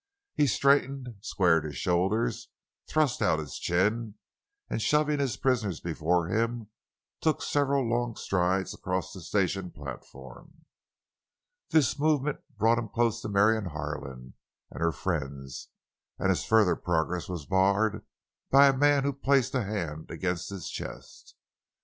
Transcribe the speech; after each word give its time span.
He 0.33 0.47
straightened, 0.47 1.13
squared 1.21 1.63
his 1.63 1.77
shoulders, 1.77 2.49
thrust 2.87 3.21
out 3.21 3.37
his 3.37 3.59
chin, 3.59 4.15
and 4.67 4.81
shoving 4.81 5.19
his 5.19 5.37
prisoners 5.37 5.79
before 5.79 6.25
him, 6.25 6.71
took 7.21 7.43
several 7.43 7.87
long 7.87 8.15
strides 8.15 8.73
across 8.73 9.13
the 9.13 9.21
station 9.21 9.69
platform. 9.69 10.65
This 11.69 11.99
movement 11.99 12.39
brought 12.57 12.79
him 12.79 12.89
close 12.89 13.21
to 13.21 13.29
Marion 13.29 13.65
Harlan 13.65 14.33
and 14.71 14.81
her 14.81 14.91
friends, 14.91 15.67
and 16.17 16.29
his 16.31 16.43
further 16.45 16.75
progress 16.75 17.29
was 17.29 17.45
barred 17.45 18.03
by 18.49 18.65
a 18.65 18.73
man 18.75 19.03
who 19.03 19.13
placed 19.13 19.53
a 19.53 19.61
hand 19.63 20.09
against 20.09 20.49
his 20.49 20.67
chest. 20.67 21.35